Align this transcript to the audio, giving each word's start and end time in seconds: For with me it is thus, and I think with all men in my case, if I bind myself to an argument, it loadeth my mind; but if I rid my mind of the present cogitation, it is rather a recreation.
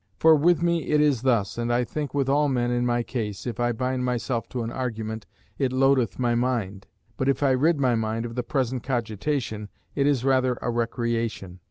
For 0.17 0.35
with 0.35 0.63
me 0.63 0.89
it 0.89 0.99
is 0.99 1.21
thus, 1.21 1.59
and 1.59 1.71
I 1.71 1.83
think 1.83 2.11
with 2.11 2.27
all 2.27 2.49
men 2.49 2.71
in 2.71 2.87
my 2.87 3.03
case, 3.03 3.45
if 3.45 3.59
I 3.59 3.71
bind 3.71 4.03
myself 4.03 4.49
to 4.49 4.63
an 4.63 4.71
argument, 4.71 5.27
it 5.59 5.71
loadeth 5.71 6.17
my 6.17 6.33
mind; 6.33 6.87
but 7.17 7.29
if 7.29 7.43
I 7.43 7.51
rid 7.51 7.79
my 7.79 7.93
mind 7.93 8.25
of 8.25 8.33
the 8.33 8.41
present 8.41 8.81
cogitation, 8.81 9.69
it 9.93 10.07
is 10.07 10.25
rather 10.25 10.57
a 10.59 10.71
recreation. 10.71 11.59